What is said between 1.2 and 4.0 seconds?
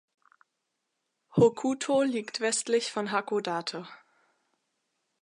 Hokuto liegt westlich von Hakodate.